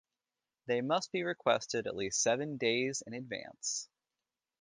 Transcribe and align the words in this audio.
They 0.65 0.81
must 0.81 1.11
be 1.11 1.21
requested 1.21 1.85
at 1.85 1.95
least 1.95 2.23
seven 2.23 2.57
days 2.57 3.03
in 3.05 3.13
advance. 3.13 3.87